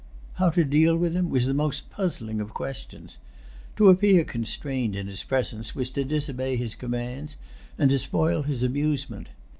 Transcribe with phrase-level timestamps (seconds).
[0.41, 3.19] How to deal with him was the most puzzling of questions.
[3.75, 7.37] To appear constrained in his presence was to disobey his commands,
[7.77, 9.29] and to spoil his amusement.